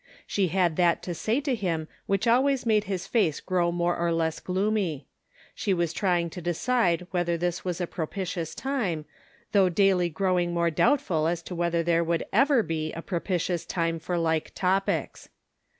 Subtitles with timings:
[0.25, 4.11] She had that to say to him which always made his face grow more or
[4.11, 5.05] less gloomy:
[5.53, 9.05] she was trying to decide whether this was a propitious time,
[9.51, 13.99] though daily growing more doubtful as to whether there would ever be a propitious time
[13.99, 15.29] for like topics.